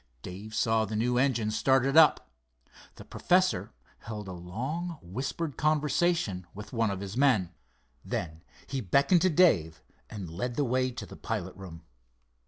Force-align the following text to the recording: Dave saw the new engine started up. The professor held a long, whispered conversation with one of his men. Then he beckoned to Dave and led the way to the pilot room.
Dave 0.23 0.55
saw 0.55 0.83
the 0.83 0.95
new 0.95 1.19
engine 1.19 1.51
started 1.51 1.95
up. 1.95 2.31
The 2.95 3.05
professor 3.05 3.71
held 3.99 4.27
a 4.27 4.31
long, 4.31 4.97
whispered 5.03 5.57
conversation 5.57 6.47
with 6.55 6.73
one 6.73 6.89
of 6.89 7.01
his 7.01 7.15
men. 7.15 7.51
Then 8.03 8.41
he 8.65 8.81
beckoned 8.81 9.21
to 9.21 9.29
Dave 9.29 9.83
and 10.09 10.27
led 10.27 10.55
the 10.55 10.65
way 10.65 10.89
to 10.89 11.05
the 11.05 11.15
pilot 11.15 11.55
room. 11.55 11.83